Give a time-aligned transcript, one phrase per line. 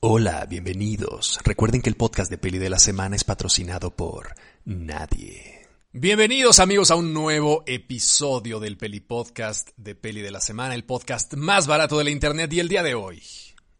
[0.00, 1.40] Hola, bienvenidos.
[1.42, 4.32] Recuerden que el podcast de Peli de la Semana es patrocinado por
[4.64, 5.66] nadie.
[5.90, 10.84] Bienvenidos amigos a un nuevo episodio del Peli Podcast de Peli de la Semana, el
[10.84, 13.20] podcast más barato de la internet y el día de hoy.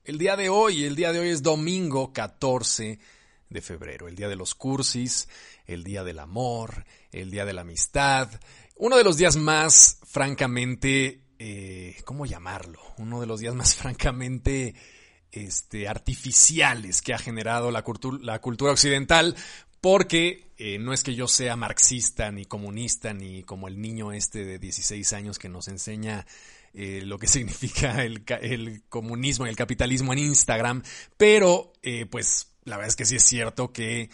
[0.02, 2.98] El día de hoy, el día de hoy es domingo 14
[3.48, 5.28] de febrero, el día de los cursis,
[5.66, 8.28] el día del amor, el día de la amistad,
[8.74, 12.80] uno de los días más francamente, eh, ¿cómo llamarlo?
[12.96, 14.74] Uno de los días más francamente
[15.32, 19.36] este, artificiales que ha generado la, cultura occidental,
[19.80, 24.44] porque eh, no es que yo sea marxista ni comunista ni como el niño este
[24.44, 26.26] de 16 años que nos enseña
[26.74, 30.82] eh, lo que significa el, el, comunismo y el capitalismo en Instagram,
[31.16, 34.10] pero eh, pues la verdad es que sí es cierto que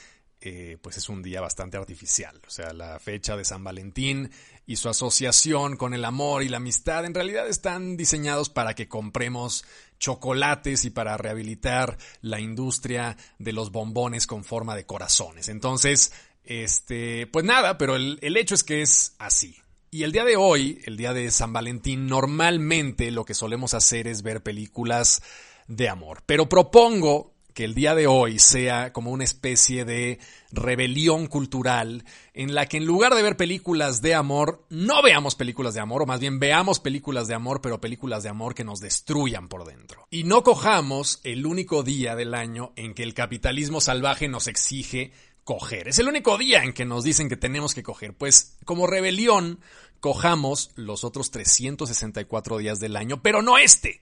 [0.82, 2.38] pues es un día bastante artificial.
[2.46, 4.30] O sea, la fecha de San Valentín
[4.66, 8.86] y su asociación con el amor y la amistad en realidad están diseñados para que
[8.86, 9.64] compremos
[10.04, 15.48] chocolates y para rehabilitar la industria de los bombones con forma de corazones.
[15.48, 16.12] Entonces,
[16.44, 19.56] este, pues nada, pero el, el hecho es que es así.
[19.90, 24.06] Y el día de hoy, el día de San Valentín, normalmente lo que solemos hacer
[24.06, 25.22] es ver películas
[25.68, 26.22] de amor.
[26.26, 30.18] Pero propongo que el día de hoy sea como una especie de
[30.50, 35.72] rebelión cultural en la que en lugar de ver películas de amor, no veamos películas
[35.72, 38.80] de amor, o más bien veamos películas de amor, pero películas de amor que nos
[38.80, 40.06] destruyan por dentro.
[40.10, 45.12] Y no cojamos el único día del año en que el capitalismo salvaje nos exige
[45.44, 45.88] coger.
[45.88, 48.14] Es el único día en que nos dicen que tenemos que coger.
[48.14, 49.60] Pues como rebelión,
[50.00, 54.00] cojamos los otros 364 días del año, pero no este.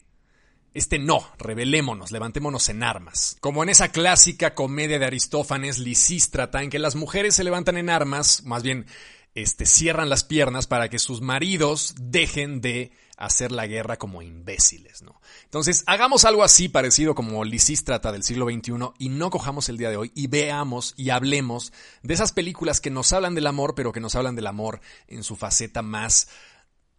[0.74, 3.36] Este no, rebelémonos, levantémonos en armas.
[3.40, 7.90] Como en esa clásica comedia de Aristófanes, Lisístrata, en que las mujeres se levantan en
[7.90, 8.86] armas, más bien,
[9.34, 15.02] este, cierran las piernas para que sus maridos dejen de hacer la guerra como imbéciles,
[15.02, 15.20] ¿no?
[15.44, 19.90] Entonces, hagamos algo así parecido como Lisístrata del siglo XXI y no cojamos el día
[19.90, 23.92] de hoy y veamos y hablemos de esas películas que nos hablan del amor, pero
[23.92, 26.28] que nos hablan del amor en su faceta más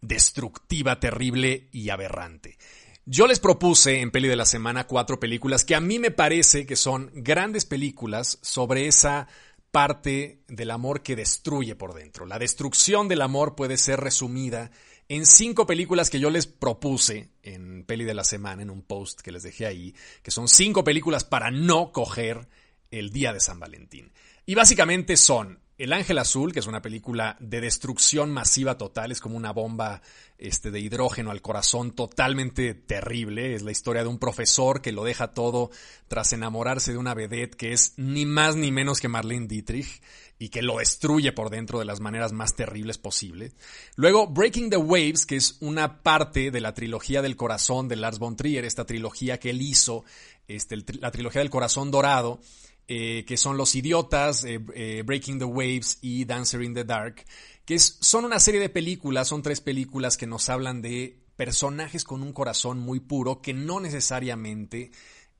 [0.00, 2.58] destructiva, terrible y aberrante.
[3.06, 6.64] Yo les propuse en Peli de la Semana cuatro películas que a mí me parece
[6.64, 9.28] que son grandes películas sobre esa
[9.70, 12.24] parte del amor que destruye por dentro.
[12.24, 14.70] La destrucción del amor puede ser resumida
[15.08, 19.20] en cinco películas que yo les propuse en Peli de la Semana, en un post
[19.20, 22.48] que les dejé ahí, que son cinco películas para no coger
[22.90, 24.14] el día de San Valentín.
[24.46, 29.20] Y básicamente son el Ángel Azul, que es una película de destrucción masiva total, es
[29.20, 30.02] como una bomba
[30.38, 33.54] este, de hidrógeno al corazón totalmente terrible.
[33.54, 35.70] Es la historia de un profesor que lo deja todo
[36.06, 40.00] tras enamorarse de una vedette que es ni más ni menos que Marlene Dietrich
[40.38, 43.54] y que lo destruye por dentro de las maneras más terribles posibles.
[43.96, 48.18] Luego, Breaking the Waves, que es una parte de la trilogía del corazón de Lars
[48.18, 50.04] von Trier, esta trilogía que él hizo,
[50.46, 52.40] este, la trilogía del corazón dorado,
[52.86, 57.24] eh, que son Los Idiotas, eh, eh, Breaking the Waves y Dancer in the Dark,
[57.64, 62.22] que son una serie de películas, son tres películas que nos hablan de personajes con
[62.22, 64.92] un corazón muy puro que no necesariamente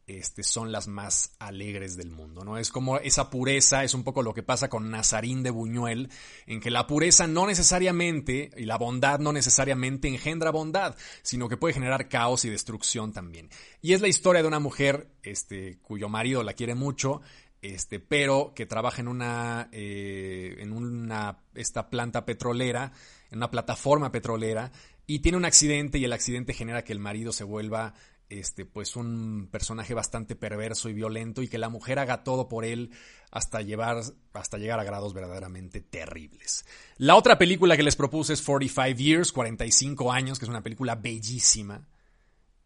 [0.06, 2.58] este, son las más alegres del mundo, ¿no?
[2.58, 6.10] Es como esa pureza, es un poco lo que pasa con Nazarín de Buñuel,
[6.46, 11.56] en que la pureza no necesariamente, y la bondad no necesariamente engendra bondad, sino que
[11.56, 13.48] puede generar caos y destrucción también.
[13.80, 17.22] Y es la historia de una mujer, este, cuyo marido la quiere mucho,
[17.62, 22.92] este, pero que trabaja en una, eh, en una, esta planta petrolera,
[23.30, 24.70] en una plataforma petrolera,
[25.06, 27.94] y tiene un accidente y el accidente genera que el marido se vuelva
[28.38, 32.64] este, pues un personaje bastante perverso y violento y que la mujer haga todo por
[32.64, 32.90] él
[33.30, 34.02] hasta, llevar,
[34.32, 36.64] hasta llegar a grados verdaderamente terribles.
[36.98, 40.94] La otra película que les propuse es 45 Years, 45 años, que es una película
[40.94, 41.86] bellísima,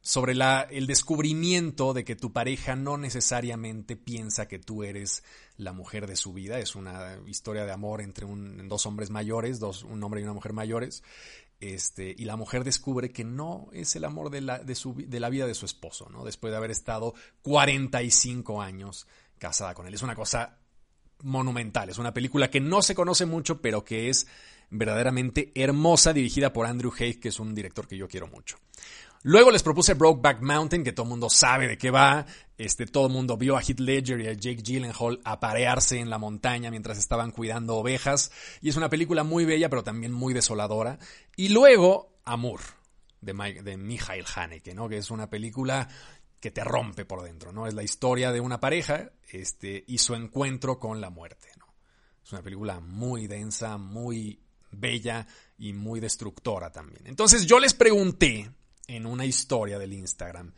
[0.01, 5.23] sobre la, el descubrimiento de que tu pareja no necesariamente piensa que tú eres
[5.57, 6.59] la mujer de su vida.
[6.59, 10.53] Es una historia de amor entre dos hombres mayores, dos, un hombre y una mujer
[10.53, 11.03] mayores,
[11.61, 15.21] este, y la mujer descubre que no es el amor de la, de, su, de
[15.21, 16.25] la vida de su esposo, ¿no?
[16.25, 19.07] Después de haber estado 45 años
[19.39, 19.95] casada con él.
[19.95, 20.59] Es una cosa
[21.23, 24.29] monumental, es una película que no se conoce mucho, pero que es
[24.71, 28.59] verdaderamente hermosa, dirigida por Andrew Haig, que es un director que yo quiero mucho.
[29.23, 32.25] Luego les propuse Brokeback Mountain, que todo el mundo sabe de qué va.
[32.57, 36.71] Este, todo mundo vio a Heath Ledger y a Jake Gyllenhaal aparearse en la montaña
[36.71, 38.31] mientras estaban cuidando ovejas.
[38.61, 40.99] Y es una película muy bella, pero también muy desoladora.
[41.37, 42.61] Y luego, Amour,
[43.21, 44.89] de, Mike, de Michael Haneke, ¿no?
[44.89, 45.89] Que es una película
[46.41, 47.67] que te rompe por dentro, ¿no?
[47.67, 51.49] Es la historia de una pareja este, y su encuentro con la muerte.
[52.29, 54.39] Es una película muy densa, muy
[54.71, 55.27] bella
[55.57, 57.07] y muy destructora también.
[57.07, 58.51] Entonces yo les pregunté
[58.89, 60.53] en una historia del Instagram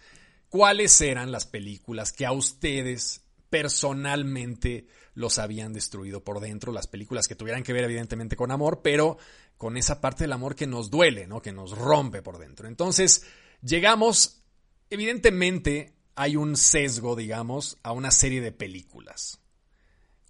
[0.50, 7.26] cuáles eran las películas que a ustedes personalmente los habían destruido por dentro, las películas
[7.26, 9.16] que tuvieran que ver evidentemente con amor, pero
[9.56, 11.40] con esa parte del amor que nos duele, ¿no?
[11.40, 12.68] Que nos rompe por dentro.
[12.68, 13.24] Entonces,
[13.62, 14.42] llegamos,
[14.88, 19.40] evidentemente hay un sesgo, digamos, a una serie de películas.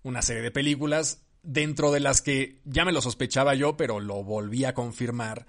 [0.02, 4.22] Una serie de películas dentro de las que ya me lo sospechaba yo, pero lo
[4.24, 5.46] volví a confirmar.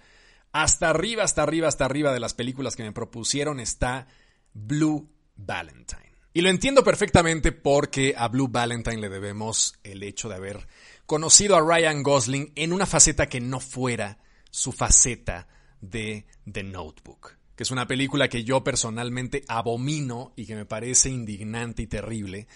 [0.51, 4.07] Hasta arriba, hasta arriba, hasta arriba de las películas que me propusieron está
[4.53, 6.12] Blue Valentine.
[6.33, 10.68] Y lo entiendo perfectamente porque a Blue Valentine le debemos el hecho de haber
[11.06, 14.18] conocido a Ryan Gosling en una faceta que no fuera
[14.50, 15.48] su faceta
[15.81, 21.09] de The Notebook, que es una película que yo personalmente abomino y que me parece
[21.09, 22.47] indignante y terrible.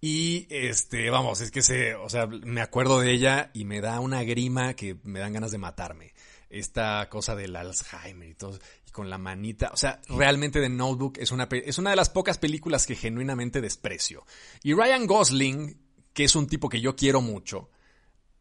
[0.00, 4.00] Y este, vamos, es que se, o sea, me acuerdo de ella y me da
[4.00, 6.12] una grima que me dan ganas de matarme.
[6.54, 9.70] Esta cosa del Alzheimer y todo, y con la manita.
[9.72, 13.60] O sea, realmente The Notebook es una, es una de las pocas películas que genuinamente
[13.60, 14.24] desprecio.
[14.62, 15.76] Y Ryan Gosling,
[16.12, 17.70] que es un tipo que yo quiero mucho,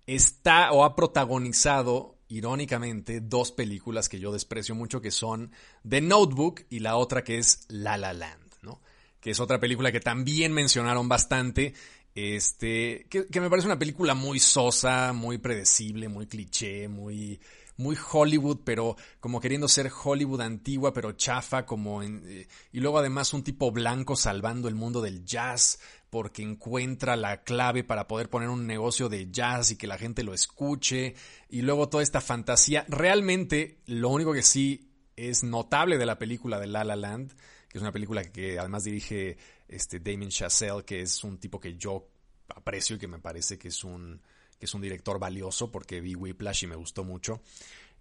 [0.06, 5.52] está o ha protagonizado, irónicamente, dos películas que yo desprecio mucho, que son
[5.88, 8.80] The Notebook y la otra que es La La Land, ¿no?
[9.20, 11.74] Que es otra película que también mencionaron bastante.
[12.14, 17.40] Este, que, que me parece una película muy sosa, muy predecible, muy cliché, muy,
[17.78, 23.00] muy Hollywood, pero como queriendo ser Hollywood antigua, pero chafa, como en, eh, y luego
[23.00, 25.80] además un tipo blanco salvando el mundo del jazz
[26.10, 30.24] porque encuentra la clave para poder poner un negocio de jazz y que la gente
[30.24, 31.16] lo escuche,
[31.50, 32.86] y luego toda esta fantasía.
[32.88, 37.34] Realmente, lo único que sí es notable de la película de La La Land,
[37.68, 39.38] que es una película que además dirige
[39.68, 42.08] este Damien Chazelle, que es un tipo que yo
[42.50, 44.22] aprecio y que me parece que es un
[44.64, 47.42] que es un director valioso porque vi Whiplash y me gustó mucho.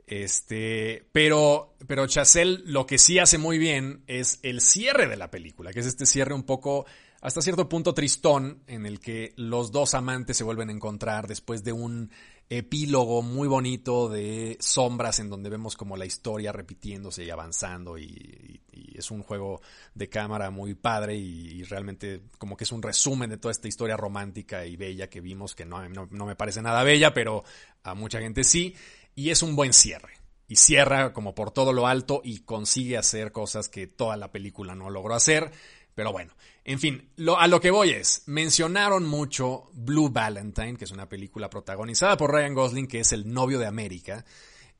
[0.06, 5.28] Este, pero, pero Chazelle lo que sí hace muy bien es el cierre de la
[5.28, 6.86] película, que es este cierre un poco
[7.20, 11.64] hasta cierto punto tristón en el que los dos amantes se vuelven a encontrar después
[11.64, 12.12] de un
[12.48, 18.60] epílogo muy bonito de sombras en donde vemos como la historia repitiéndose y avanzando y,
[18.94, 19.62] es un juego
[19.94, 23.96] de cámara muy padre y, realmente como que es un resumen de toda esta historia
[23.96, 27.42] romántica y bella que vimos que no, no me parece nada bella pero
[27.82, 28.74] a mucha gente sí.
[29.14, 30.14] Y es un buen cierre.
[30.48, 34.74] Y cierra como por todo lo alto y consigue hacer cosas que toda la película
[34.74, 35.50] no logró hacer
[35.94, 36.34] pero bueno,
[36.64, 41.50] en fin, a lo que voy es, mencionaron mucho Blue Valentine, que es una película
[41.50, 44.24] protagonizada por Ryan Gosling, que es el novio de América.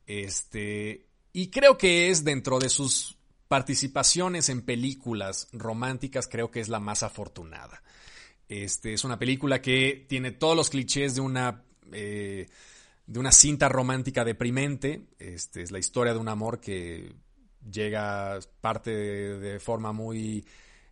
[0.07, 3.17] Este, y creo que es dentro de sus
[3.47, 7.83] participaciones en películas románticas, creo que es la más afortunada.
[8.49, 12.47] Este, es una película que tiene todos los clichés de una, eh,
[13.05, 15.07] de una cinta romántica deprimente.
[15.19, 17.13] Este, es la historia de un amor que
[17.69, 20.45] llega, parte de forma muy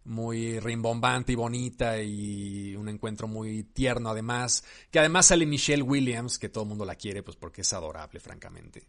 [0.06, 6.40] muy rimbombante y bonita y un encuentro muy tierno además, que además sale Michelle Williams,
[6.40, 8.88] que todo el mundo la quiere pues porque es adorable, francamente.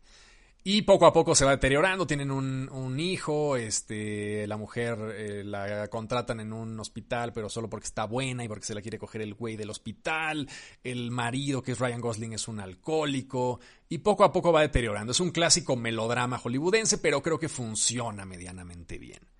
[0.64, 5.88] Y poco a poco se va deteriorando, tienen un, hijo, este, la mujer eh, la
[5.88, 9.22] contratan en un hospital, pero solo porque está buena y porque se la quiere coger
[9.22, 10.48] el güey del hospital,
[10.84, 15.10] el marido, que es Ryan Gosling, es un alcohólico, y poco a poco va deteriorando.
[15.10, 19.31] Es un clásico melodrama hollywoodense, pero creo que funciona medianamente bien.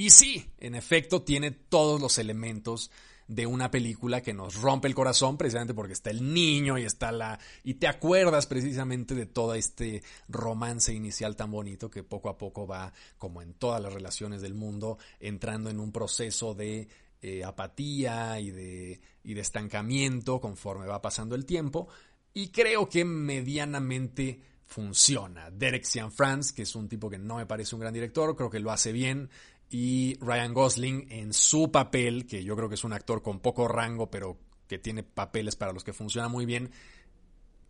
[0.00, 2.92] Y sí, en efecto, tiene todos los elementos
[3.26, 7.10] de una película que nos rompe el corazón precisamente porque está el niño y está
[7.10, 12.38] la y te acuerdas precisamente de todo este romance inicial tan bonito que poco a
[12.38, 16.88] poco va como en todas las relaciones del mundo entrando en un proceso de
[17.20, 21.88] eh, apatía y de, y de estancamiento conforme va pasando el tiempo
[22.32, 25.50] y creo que medianamente funciona.
[25.50, 28.60] Derek Cianfrance, que es un tipo que no me parece un gran director, creo que
[28.60, 29.30] lo hace bien
[29.70, 33.68] y Ryan Gosling en su papel, que yo creo que es un actor con poco
[33.68, 36.70] rango, pero que tiene papeles para los que funciona muy bien,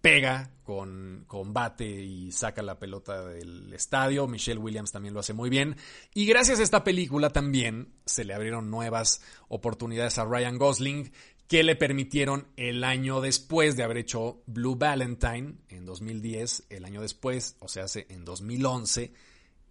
[0.01, 4.27] pega con combate y saca la pelota del estadio.
[4.29, 5.77] Michelle Williams también lo hace muy bien.
[6.15, 11.13] Y gracias a esta película también se le abrieron nuevas oportunidades a Ryan Gosling
[11.49, 17.01] que le permitieron el año después de haber hecho Blue Valentine en 2010, el año
[17.01, 19.15] después, o sea, en 2011,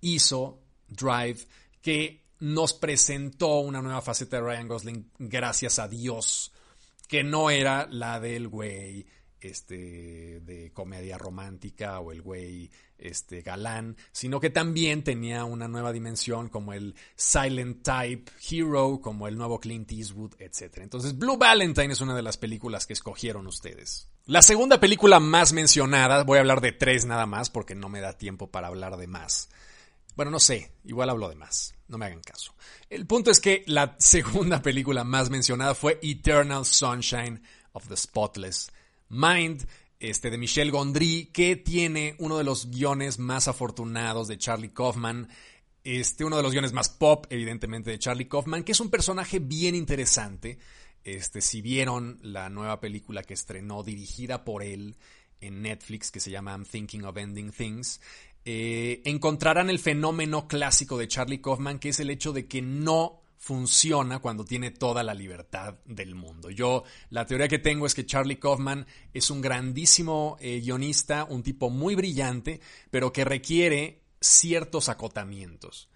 [0.01, 1.45] hizo Drive
[1.87, 6.51] que nos presentó una nueva faceta de Ryan Gosling, gracias a Dios,
[7.07, 9.05] que no era la del güey
[9.39, 15.93] este, de comedia romántica o el güey este, galán, sino que también tenía una nueva
[15.93, 20.79] dimensión como el silent type hero, como el nuevo Clint Eastwood, etc.
[20.79, 24.09] Entonces, Blue Valentine es una de las películas que escogieron ustedes.
[24.25, 28.01] La segunda película más mencionada, voy a hablar de tres nada más porque no me
[28.01, 29.47] da tiempo para hablar de más
[30.17, 32.55] Bueno, no sé, igual hablo de más, no me hagan caso.
[32.89, 37.39] El punto es que la segunda película más mencionada fue Eternal Sunshine
[37.73, 38.71] of the Spotless
[39.09, 39.67] Mind,
[39.99, 45.29] este, de Michel Gondry, que tiene uno de los guiones más afortunados de Charlie Kaufman,
[45.83, 49.37] este, uno de los guiones más pop, evidentemente, de Charlie Kaufman, que es un personaje
[49.37, 50.57] bien interesante.
[51.03, 54.95] Este, si vieron la nueva película que estrenó dirigida por él
[55.41, 58.01] en Netflix, que se llama I'm Thinking of Ending Things,
[58.49, 63.19] eh, encontrarán el fenómeno clásico de Charlie Kaufman, que es el hecho de que no
[63.35, 66.49] funciona cuando tiene toda la libertad del mundo.
[66.49, 71.43] Yo, la teoría que tengo es que Charlie Kaufman es un grandísimo eh, guionista, un
[71.43, 75.89] tipo muy brillante, pero que requiere ciertos acotamientos.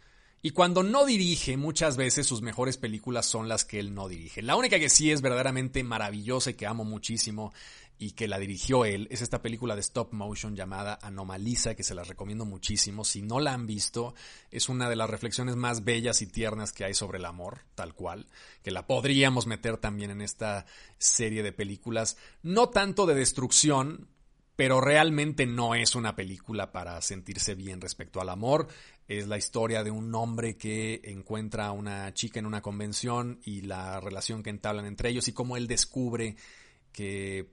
[0.44, 4.42] Y cuando no dirige, muchas veces sus mejores películas son las que él no dirige.
[4.42, 7.54] La única que sí es verdaderamente maravillosa y que amo muchísimo
[8.00, 11.94] y que la dirigió él es esta película de stop motion llamada Anomalisa, que se
[11.94, 13.06] las recomiendo muchísimo.
[13.06, 14.16] Si no la han visto,
[14.50, 17.94] es una de las reflexiones más bellas y tiernas que hay sobre el amor, tal
[17.94, 18.26] cual,
[18.64, 20.66] que la podríamos meter también en esta
[20.98, 24.08] serie de películas, no tanto de destrucción,
[24.56, 28.68] pero realmente no es una película para sentirse bien respecto al amor.
[29.12, 33.60] Es la historia de un hombre que encuentra a una chica en una convención y
[33.60, 36.38] la relación que entablan entre ellos y cómo él descubre
[36.94, 37.52] que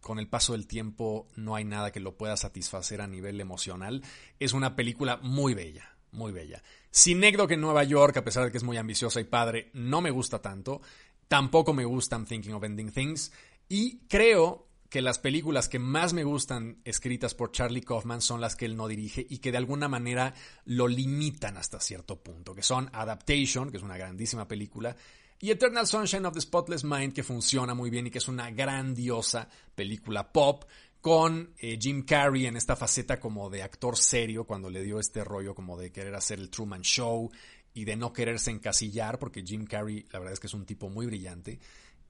[0.00, 4.02] con el paso del tiempo no hay nada que lo pueda satisfacer a nivel emocional.
[4.40, 6.60] Es una película muy bella, muy bella.
[6.90, 10.10] Sinécdoque en Nueva York, a pesar de que es muy ambiciosa y padre, no me
[10.10, 10.82] gusta tanto.
[11.28, 13.30] Tampoco me gustan Thinking of Ending Things.
[13.68, 18.56] Y creo que las películas que más me gustan escritas por Charlie Kaufman son las
[18.56, 22.62] que él no dirige y que de alguna manera lo limitan hasta cierto punto, que
[22.62, 24.96] son Adaptation, que es una grandísima película,
[25.38, 28.50] y Eternal Sunshine of the Spotless Mind, que funciona muy bien y que es una
[28.50, 30.64] grandiosa película pop,
[31.00, 35.22] con eh, Jim Carrey en esta faceta como de actor serio, cuando le dio este
[35.22, 37.30] rollo como de querer hacer el Truman Show
[37.74, 40.88] y de no quererse encasillar, porque Jim Carrey la verdad es que es un tipo
[40.88, 41.60] muy brillante.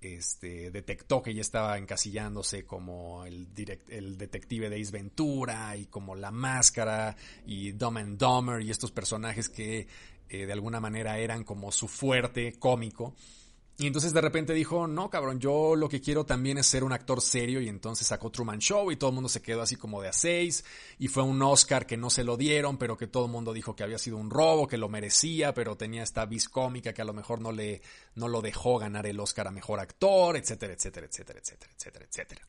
[0.00, 3.48] Este, detectó que ya estaba encasillándose como el,
[3.88, 8.22] el detective de Ace Ventura y como La Máscara y Dumb and
[8.62, 9.88] y estos personajes que
[10.28, 13.14] eh, de alguna manera eran como su fuerte cómico.
[13.78, 16.92] Y entonces de repente dijo, no, cabrón, yo lo que quiero también es ser un
[16.92, 20.00] actor serio y entonces sacó Truman Show y todo el mundo se quedó así como
[20.00, 20.64] de a seis
[20.98, 23.76] y fue un Oscar que no se lo dieron, pero que todo el mundo dijo
[23.76, 27.04] que había sido un robo, que lo merecía, pero tenía esta vis cómica que a
[27.04, 27.82] lo mejor no, le,
[28.14, 32.48] no lo dejó ganar el Oscar a Mejor Actor, etcétera, etcétera, etcétera, etcétera, etcétera, etcétera.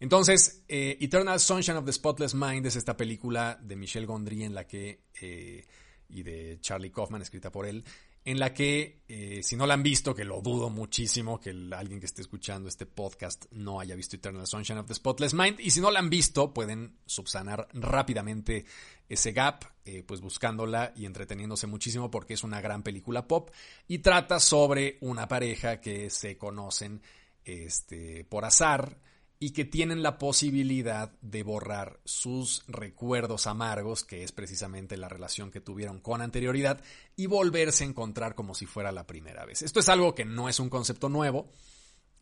[0.00, 4.54] Entonces, eh, Eternal Sunshine of the Spotless Mind es esta película de Michel Gondry en
[4.54, 5.04] la que...
[5.20, 5.64] Eh,
[6.08, 7.84] y de Charlie Kaufman, escrita por él,
[8.24, 11.98] en la que, eh, si no la han visto, que lo dudo muchísimo, que alguien
[11.98, 15.70] que esté escuchando este podcast no haya visto Eternal Sunshine of the Spotless Mind, y
[15.70, 18.64] si no la han visto, pueden subsanar rápidamente
[19.08, 23.50] ese gap, eh, pues buscándola y entreteniéndose muchísimo porque es una gran película pop
[23.88, 27.02] y trata sobre una pareja que se conocen
[27.44, 28.96] este, por azar,
[29.42, 35.50] y que tienen la posibilidad de borrar sus recuerdos amargos, que es precisamente la relación
[35.50, 36.80] que tuvieron con anterioridad,
[37.16, 39.62] y volverse a encontrar como si fuera la primera vez.
[39.62, 41.50] Esto es algo que no es un concepto nuevo,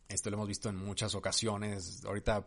[0.09, 2.47] esto lo hemos visto en muchas ocasiones, ahorita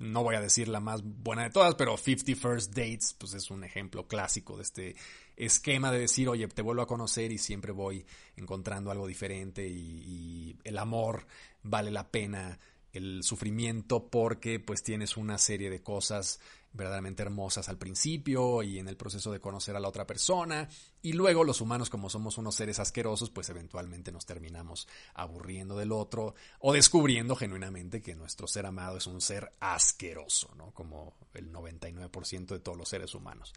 [0.00, 3.52] no voy a decir la más buena de todas, pero 50 First Dates, pues es
[3.52, 4.96] un ejemplo clásico de este
[5.36, 9.76] esquema de decir, oye, te vuelvo a conocer y siempre voy encontrando algo diferente y,
[9.76, 11.24] y el amor
[11.62, 12.58] vale la pena
[12.96, 16.40] el sufrimiento porque pues tienes una serie de cosas
[16.76, 20.68] verdaderamente hermosas al principio y en el proceso de conocer a la otra persona
[21.02, 25.92] y luego los humanos como somos unos seres asquerosos pues eventualmente nos terminamos aburriendo del
[25.92, 30.72] otro o descubriendo genuinamente que nuestro ser amado es un ser asqueroso, ¿no?
[30.72, 33.54] Como el 99% de todos los seres humanos.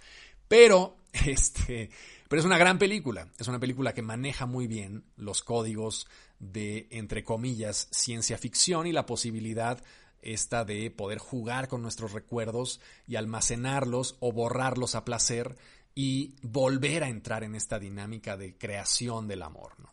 [0.50, 1.90] Pero, este,
[2.28, 3.30] pero es una gran película.
[3.38, 6.08] Es una película que maneja muy bien los códigos
[6.40, 9.82] de, entre comillas, ciencia ficción y la posibilidad
[10.22, 15.56] esta de poder jugar con nuestros recuerdos y almacenarlos o borrarlos a placer
[15.96, 19.80] y volver a entrar en esta dinámica de creación del amor.
[19.80, 19.90] ¿no?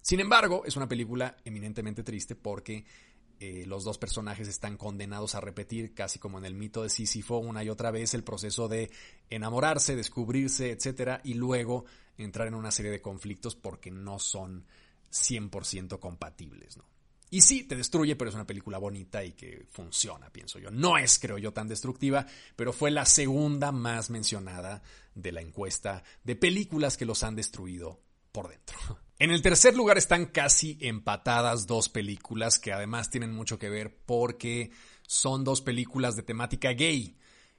[0.00, 2.84] Sin embargo, es una película eminentemente triste porque
[3.40, 7.38] eh, los dos personajes están condenados a repetir, casi como en el mito de Sísifo,
[7.38, 8.90] una y otra vez el proceso de
[9.30, 11.84] enamorarse, descubrirse, etcétera, y luego
[12.16, 14.66] entrar en una serie de conflictos porque no son
[15.12, 16.84] 100% compatibles, ¿no?
[17.30, 20.70] Y sí, te destruye, pero es una película bonita y que funciona, pienso yo.
[20.70, 22.26] No es, creo yo, tan destructiva,
[22.56, 24.82] pero fue la segunda más mencionada
[25.14, 28.00] de la encuesta de películas que los han destruido
[28.32, 28.78] por dentro.
[29.20, 33.98] En el tercer lugar están casi empatadas dos películas que además tienen mucho que ver
[34.06, 34.70] porque
[35.08, 37.18] son dos películas de temática gay,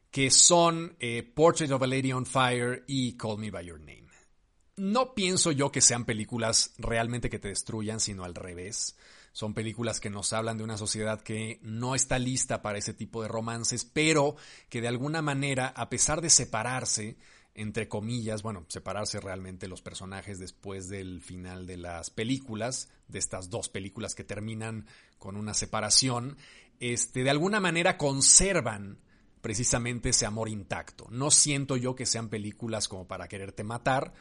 [0.09, 4.07] que son eh, Portrait of a Lady on Fire y Call Me By Your Name.
[4.77, 8.95] No pienso yo que sean películas realmente que te destruyan, sino al revés.
[9.33, 13.21] Son películas que nos hablan de una sociedad que no está lista para ese tipo
[13.21, 14.37] de romances, pero
[14.69, 17.17] que de alguna manera, a pesar de separarse,
[17.59, 23.49] entre comillas, bueno, separarse realmente los personajes después del final de las películas, de estas
[23.49, 24.85] dos películas que terminan
[25.17, 26.37] con una separación,
[26.79, 28.97] este, de alguna manera conservan
[29.41, 31.07] precisamente ese amor intacto.
[31.11, 34.13] No siento yo que sean películas como para quererte matar,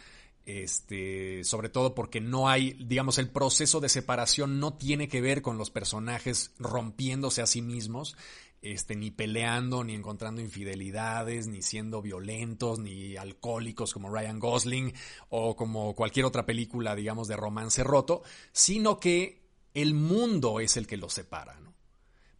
[0.44, 5.42] este, sobre todo porque no hay, digamos, el proceso de separación no tiene que ver
[5.42, 8.16] con los personajes rompiéndose a sí mismos,
[8.60, 14.92] este, ni peleando, ni encontrando infidelidades, ni siendo violentos, ni alcohólicos como Ryan Gosling
[15.28, 18.22] o como cualquier otra película, digamos, de romance roto,
[18.52, 21.74] sino que el mundo es el que los separa, ¿no?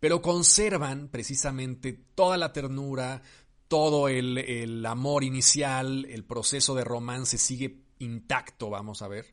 [0.00, 3.22] Pero conservan precisamente toda la ternura,
[3.66, 9.26] todo el, el amor inicial, el proceso de romance sigue intacto, vamos a ver.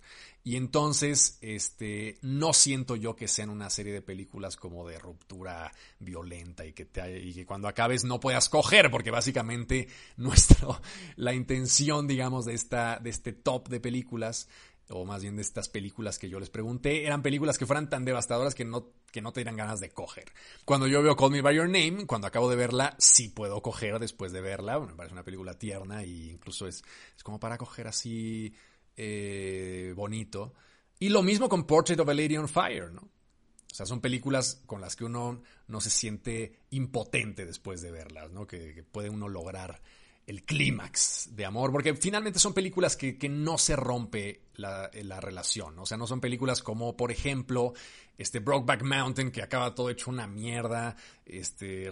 [0.48, 5.72] Y entonces, este, no siento yo que sean una serie de películas como de ruptura
[5.98, 9.88] violenta y que, te, y que cuando acabes no puedas coger, porque básicamente
[10.18, 10.80] nuestro,
[11.16, 14.48] la intención, digamos, de esta, de este top de películas
[14.90, 18.06] o más bien de estas películas que yo les pregunté, eran películas que fueran tan
[18.06, 20.26] devastadoras que no, que no te dieran ganas de coger.
[20.64, 23.98] Cuando yo veo Call Me By Your Name, cuando acabo de verla, sí puedo coger
[23.98, 24.80] después de verla.
[24.80, 26.84] me parece una película tierna e incluso es,
[27.18, 28.54] es como para coger así
[28.98, 30.54] eh, bonito.
[31.00, 33.02] Y lo mismo con Portrait of a Lady on Fire, ¿no?
[33.02, 38.32] O sea, son películas con las que uno no se siente impotente después de verlas,
[38.32, 38.48] ¿no?
[38.48, 39.82] que puede uno lograr
[40.28, 45.22] el clímax de amor, porque finalmente son películas que, que no se rompe la, la,
[45.22, 47.74] relación, o sea, no son películas como, por ejemplo,
[48.18, 50.96] este Brokeback Mountain, que acaba todo hecho una mierda,
[51.26, 51.92] este,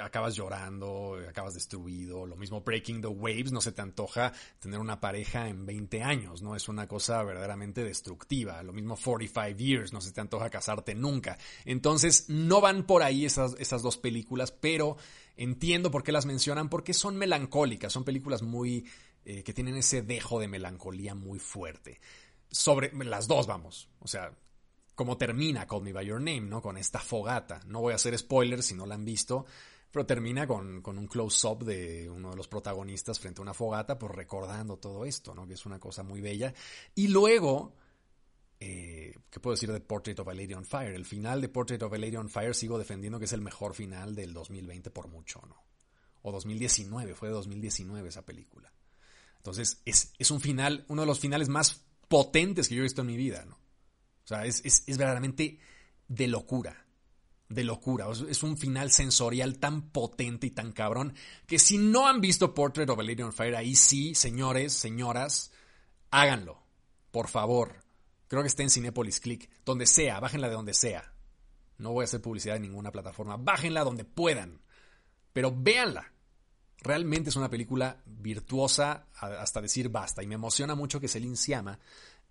[0.00, 5.00] acabas llorando, acabas destruido, lo mismo Breaking the Waves, no se te antoja tener una
[5.00, 6.54] pareja en 20 años, ¿no?
[6.54, 11.38] Es una cosa verdaderamente destructiva, lo mismo 45 Years, no se te antoja casarte nunca.
[11.64, 14.96] Entonces, no van por ahí esas, esas dos películas, pero
[15.36, 18.86] entiendo por qué las mencionan, porque son melancólicas, son películas muy
[19.24, 22.00] eh, que tienen ese dejo de melancolía muy fuerte.
[22.50, 23.88] Sobre las dos, vamos.
[24.00, 24.32] O sea,
[24.94, 26.62] como termina Call Me By Your Name, ¿no?
[26.62, 27.60] Con esta fogata.
[27.66, 29.46] No voy a hacer spoilers si no la han visto,
[29.90, 33.98] pero termina con, con un close-up de uno de los protagonistas frente a una fogata,
[33.98, 35.46] pues recordando todo esto, ¿no?
[35.46, 36.54] Que es una cosa muy bella.
[36.94, 37.74] Y luego
[38.60, 40.94] eh, ¿qué puedo decir de Portrait of a Lady on Fire?
[40.94, 43.74] El final de Portrait of a Lady on Fire sigo defendiendo que es el mejor
[43.74, 45.62] final del 2020 por mucho, ¿no?
[46.22, 48.72] O 2019, fue de 2019 esa película.
[49.50, 53.06] Entonces, es, un final, uno de los finales más potentes que yo he visto en
[53.06, 53.54] mi vida, ¿no?
[53.54, 55.58] O sea, es verdaderamente
[56.06, 56.86] de locura,
[57.48, 58.06] de locura.
[58.28, 61.14] Es un final sensorial tan potente y tan cabrón
[61.46, 65.50] que si no han visto Portrait of a Lady on Fire, ahí sí, señores, señoras,
[66.10, 66.62] háganlo,
[67.10, 67.88] por favor
[68.28, 71.12] Creo que está en Cinepolis Click, donde sea, bájenla de donde sea.
[71.78, 74.60] No voy a hacer publicidad en ninguna plataforma, bájenla donde puedan.
[75.32, 76.12] Pero véanla.
[76.88, 80.22] Realmente es una película virtuosa hasta decir basta.
[80.22, 81.78] Y me emociona mucho que Celine Siama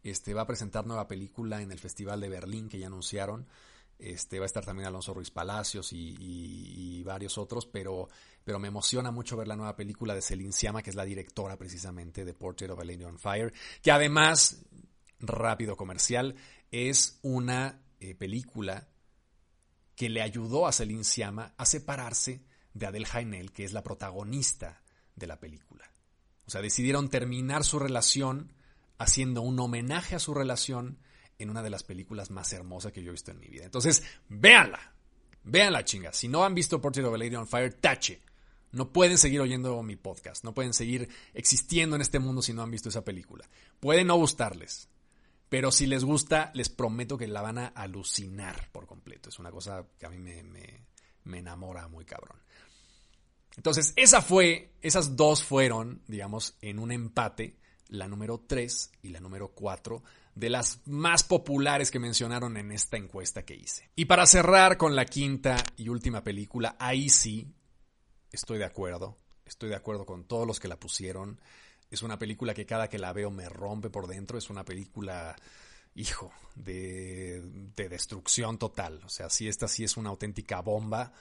[0.02, 3.48] este, va a presentar nueva película en el Festival de Berlín que ya anunciaron.
[4.00, 8.10] Este, va a estar también Alonso Ruiz Palacios y, varios otros, pero,
[8.43, 11.56] pero me emociona mucho ver la nueva película de Celine Siama, que es la directora
[11.56, 14.65] precisamente de Portrait of a Lady on Fire, que además
[15.20, 16.34] rápido comercial,
[16.72, 18.88] es una eh, película
[19.96, 22.46] que le ayudó a Celine Siama a separarse
[22.78, 24.82] de Adele Haenel, que es la protagonista
[25.16, 25.90] de la película.
[26.46, 28.54] O sea, decidieron terminar su relación
[28.98, 31.00] haciendo un homenaje a su relación
[31.40, 33.66] en una de las películas más hermosas que yo he visto en mi vida.
[33.66, 34.94] Entonces, véanla.
[35.44, 36.12] Véanla, chinga.
[36.13, 38.22] Si no han visto Portrait of a Lady on Fire, tache.
[38.72, 40.44] No pueden seguir oyendo mi podcast.
[40.44, 43.48] No pueden seguir existiendo en este mundo si no han visto esa película.
[43.80, 44.90] Puede no gustarles.
[45.50, 49.30] Pero si les gusta, les prometo que la van a alucinar por completo.
[49.30, 50.44] Es una cosa que a mí me,
[51.24, 52.38] me, enamora muy cabrón.
[53.58, 57.58] Entonces, esa fue, esas dos fueron, digamos, en un empate,
[57.89, 60.04] la número 3 y la número 4
[60.36, 63.89] de las más populares que mencionaron en esta encuesta que hice.
[63.96, 67.48] Y para cerrar con la quinta y última película, ahí sí
[68.32, 69.17] estoy de acuerdo.
[69.46, 71.39] Estoy de acuerdo con todos los que la pusieron.
[71.89, 74.38] Es una película que cada que la veo me rompe por dentro.
[74.38, 75.36] Es una película,
[75.96, 77.41] hijo, de,
[77.76, 79.02] de destrucción total.
[79.06, 81.13] O sea, sí, esta sí es una auténtica bomba.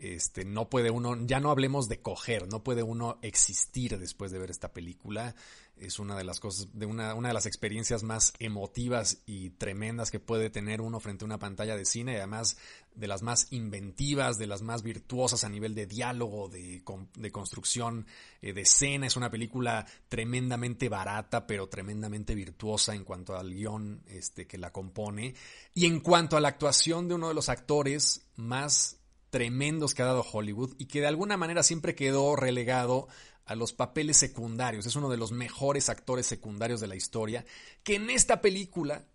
[0.00, 4.38] Este, no puede uno, ya no hablemos de coger, no puede uno existir después de
[4.38, 5.34] ver esta película.
[5.76, 10.10] Es una de las cosas, de una, una de las experiencias más emotivas y tremendas
[10.10, 12.56] que puede tener uno frente a una pantalla de cine y además
[12.94, 16.82] de las más inventivas, de las más virtuosas a nivel de diálogo, de,
[17.14, 18.06] de construcción
[18.40, 19.06] eh, de escena.
[19.06, 24.72] Es una película tremendamente barata, pero tremendamente virtuosa en cuanto al guion este, que la
[24.72, 25.34] compone.
[25.74, 28.99] Y en cuanto a la actuación de uno de los actores más
[29.30, 33.08] tremendos que ha dado Hollywood y que de alguna manera siempre quedó relegado
[33.44, 34.86] a los papeles secundarios.
[34.86, 37.44] Es uno de los mejores actores secundarios de la historia,
[37.82, 39.06] que en esta película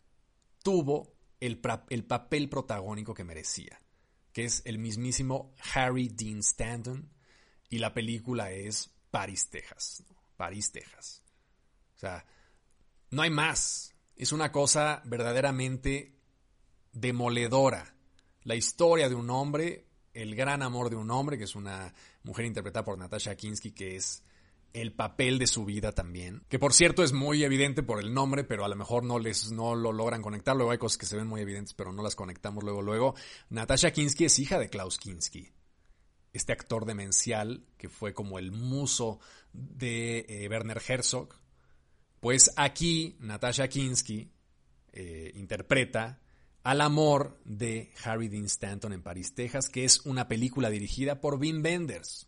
[0.63, 3.79] tuvo el, el papel protagónico que merecía,
[4.31, 7.11] que es el mismísimo Harry Dean Stanton,
[7.69, 10.03] y la película es París, Texas.
[10.37, 11.23] París, Texas.
[11.95, 12.25] O sea,
[13.11, 13.93] no hay más.
[14.15, 16.15] Es una cosa verdaderamente
[16.91, 17.95] demoledora.
[18.43, 22.45] La historia de un hombre el gran amor de un hombre, que es una mujer
[22.45, 24.23] interpretada por Natasha Kinsky, que es
[24.73, 26.43] el papel de su vida también.
[26.49, 29.51] Que por cierto es muy evidente por el nombre, pero a lo mejor no les
[29.51, 30.55] no lo logran conectar.
[30.55, 33.15] Luego hay cosas que se ven muy evidentes, pero no las conectamos luego luego.
[33.49, 35.51] Natasha Kinsky es hija de Klaus Kinski.
[36.33, 39.19] Este actor demencial que fue como el muso
[39.53, 41.35] de eh, Werner Herzog.
[42.19, 44.31] Pues aquí Natasha Kinsky
[44.91, 46.21] eh, interpreta
[46.65, 51.35] al amor de Harry Dean Stanton en París, Texas, que es una película dirigida por
[51.35, 52.27] Wim Wenders.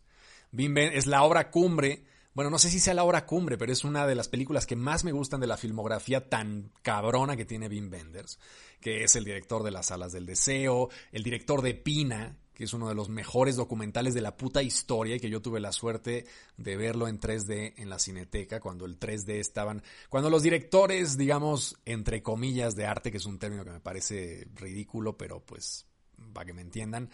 [0.54, 3.84] Wim es la obra cumbre, bueno, no sé si sea la obra cumbre, pero es
[3.84, 7.68] una de las películas que más me gustan de la filmografía tan cabrona que tiene
[7.68, 8.38] Wim Wenders,
[8.80, 12.74] que es el director de Las Alas del Deseo, el director de Pina, que es
[12.74, 16.26] uno de los mejores documentales de la puta historia y que yo tuve la suerte
[16.58, 21.78] de verlo en 3D en la Cineteca, cuando el 3D estaban, cuando los directores, digamos,
[21.86, 25.86] entre comillas, de arte, que es un término que me parece ridículo, pero pues,
[26.34, 27.12] para que me entiendan,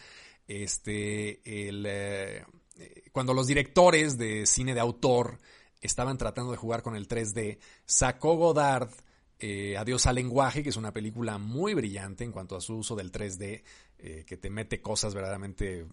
[0.47, 2.45] este, el, eh,
[3.11, 5.39] cuando los directores de cine de autor
[5.81, 8.91] estaban tratando de jugar con el 3D, sacó Godard
[9.45, 12.95] eh, Adiós al lenguaje, que es una película muy brillante en cuanto a su uso
[12.95, 13.61] del 3D,
[13.97, 15.85] eh, que te mete cosas verdaderamente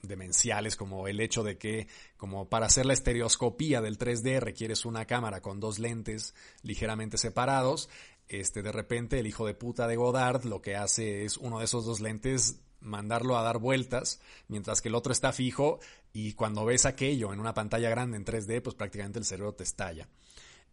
[0.00, 5.04] demenciales como el hecho de que como para hacer la estereoscopía del 3D requieres una
[5.04, 7.90] cámara con dos lentes ligeramente separados,
[8.28, 11.66] este de repente el hijo de puta de Godard lo que hace es uno de
[11.66, 15.80] esos dos lentes mandarlo a dar vueltas mientras que el otro está fijo
[16.14, 19.64] y cuando ves aquello en una pantalla grande en 3D pues prácticamente el cerebro te
[19.64, 20.08] estalla.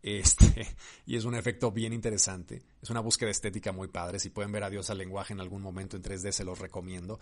[0.03, 0.67] Este,
[1.07, 2.61] y es un efecto bien interesante.
[2.81, 4.19] Es una búsqueda estética muy padre.
[4.19, 7.19] Si pueden ver a Dios al lenguaje en algún momento en 3D, se los recomiendo.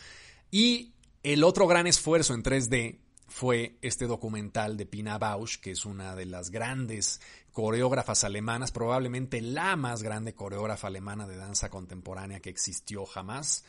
[0.50, 5.86] Y el otro gran esfuerzo en 3D fue este documental de Pina Bausch, que es
[5.86, 7.22] una de las grandes
[7.54, 13.64] coreógrafas alemanas, probablemente la más grande coreógrafa alemana de danza contemporánea que existió jamás.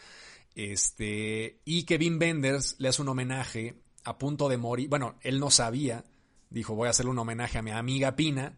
[0.55, 4.88] Este, y Kevin Benders le hace un homenaje a punto de morir.
[4.88, 6.05] Bueno, él no sabía,
[6.51, 8.57] dijo, voy a hacerle un homenaje a mi amiga Pina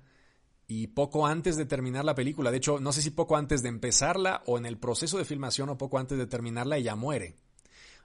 [0.66, 3.68] y poco antes de terminar la película, de hecho, no sé si poco antes de
[3.68, 7.37] empezarla o en el proceso de filmación o poco antes de terminarla, ella muere.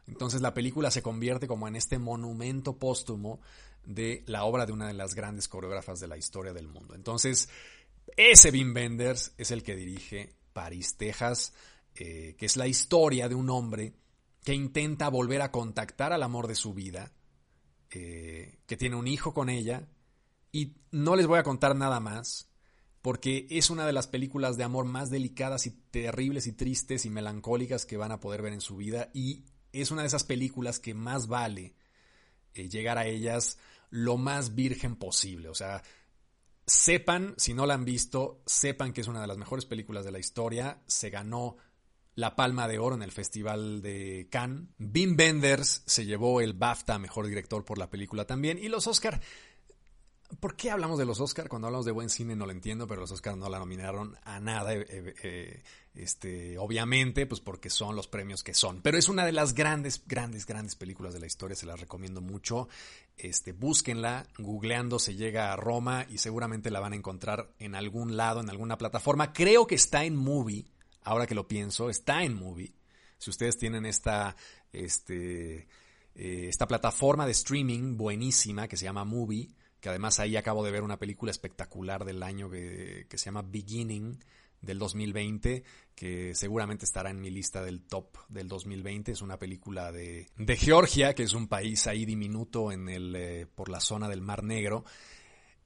[0.07, 3.39] Entonces la película se convierte como en este monumento póstumo
[3.85, 6.95] de la obra de una de las grandes coreógrafas de la historia del mundo.
[6.95, 7.49] Entonces,
[8.17, 11.53] ese Wim Wenders es el que dirige París, Texas,
[11.95, 13.93] eh, que es la historia de un hombre
[14.43, 17.11] que intenta volver a contactar al amor de su vida,
[17.91, 19.87] eh, que tiene un hijo con ella,
[20.51, 22.48] y no les voy a contar nada más,
[23.01, 27.09] porque es una de las películas de amor más delicadas y terribles y tristes y
[27.09, 30.79] melancólicas que van a poder ver en su vida y es una de esas películas
[30.79, 31.75] que más vale
[32.53, 33.57] eh, llegar a ellas
[33.89, 35.49] lo más virgen posible.
[35.49, 35.83] O sea,
[36.65, 40.11] sepan, si no la han visto, sepan que es una de las mejores películas de
[40.11, 40.81] la historia.
[40.85, 41.57] Se ganó
[42.15, 44.67] la Palma de Oro en el Festival de Cannes.
[44.79, 48.57] Wim Wenders se llevó el BAFTA Mejor Director por la película también.
[48.57, 49.21] Y los Oscar
[50.39, 51.49] ¿Por qué hablamos de los Oscars?
[51.49, 54.39] Cuando hablamos de buen cine no lo entiendo, pero los Oscars no la nominaron a
[54.39, 55.63] nada, eh, eh, eh,
[55.95, 58.81] este, obviamente, pues porque son los premios que son.
[58.83, 62.21] Pero es una de las grandes, grandes, grandes películas de la historia, se las recomiendo
[62.21, 62.69] mucho.
[63.17, 68.15] Este, búsquenla, googleando se llega a Roma y seguramente la van a encontrar en algún
[68.15, 69.33] lado, en alguna plataforma.
[69.33, 70.65] Creo que está en Movie,
[71.01, 72.75] ahora que lo pienso, está en Movie.
[73.17, 74.35] Si ustedes tienen esta,
[74.71, 75.67] este,
[76.13, 80.83] esta plataforma de streaming buenísima que se llama Movie, que además ahí acabo de ver
[80.83, 84.17] una película espectacular del año que, se llama Beginning
[84.61, 85.63] del 2020,
[85.95, 89.11] que seguramente estará en mi lista del top del 2020.
[89.11, 93.47] Es una película de, de Georgia, que es un país ahí diminuto en el, eh,
[93.47, 94.83] por la zona del Mar Negro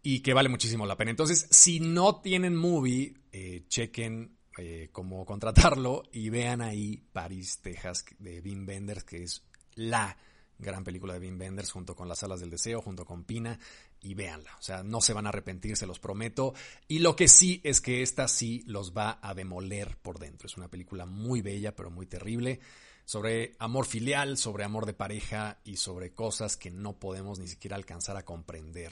[0.04, 1.12] y que vale muchísimo la pena.
[1.12, 8.06] Entonces, si no tienen movie, eh, chequen eh, cómo contratarlo y vean ahí París, Texas,
[8.20, 9.44] de Wim Wenders, que es
[9.76, 10.16] la
[10.58, 13.60] gran película de Wim Wenders junto con Las Alas del Deseo, junto con Pina,
[14.02, 14.56] y véanla.
[14.58, 16.54] O sea, no se van a arrepentir, se los prometo.
[16.88, 20.48] Y lo que sí es que esta sí los va a demoler por dentro.
[20.48, 22.60] Es una película muy bella, pero muy terrible,
[23.06, 27.76] sobre amor filial, sobre amor de pareja y sobre cosas que no podemos ni siquiera
[27.76, 28.92] alcanzar a comprender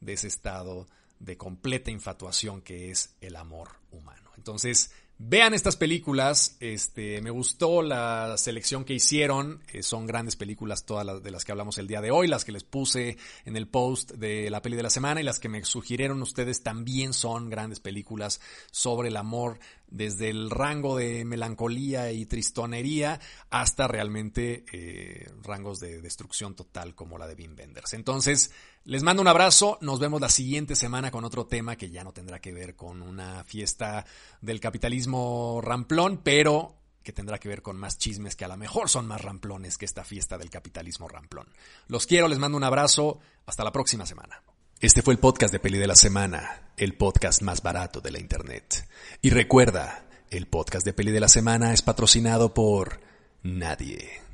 [0.00, 0.86] de ese estado
[1.18, 4.30] de completa infatuación que es el amor humano.
[4.36, 4.90] Entonces,
[5.22, 11.04] Vean estas películas, este, me gustó la selección que hicieron, eh, son grandes películas todas
[11.04, 13.68] las de las que hablamos el día de hoy, las que les puse en el
[13.68, 17.50] post de la peli de la semana y las que me sugirieron ustedes también son
[17.50, 19.58] grandes películas sobre el amor,
[19.90, 27.18] desde el rango de melancolía y tristonería hasta realmente eh, rangos de destrucción total como
[27.18, 27.94] la de Wim Wenders.
[27.94, 28.52] Entonces,
[28.84, 32.12] les mando un abrazo, nos vemos la siguiente semana con otro tema que ya no
[32.12, 34.06] tendrá que ver con una fiesta
[34.40, 38.88] del capitalismo ramplón, pero que tendrá que ver con más chismes que a lo mejor
[38.88, 41.48] son más ramplones que esta fiesta del capitalismo ramplón.
[41.88, 44.42] Los quiero, les mando un abrazo, hasta la próxima semana.
[44.80, 48.18] Este fue el podcast de Peli de la Semana, el podcast más barato de la
[48.18, 48.88] Internet.
[49.20, 52.98] Y recuerda, el podcast de Peli de la Semana es patrocinado por
[53.42, 54.29] nadie.